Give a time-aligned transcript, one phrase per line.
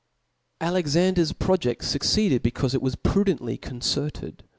[0.59, 4.43] Akxander*s projeft fucceeded becaufe it was pru dently concerted.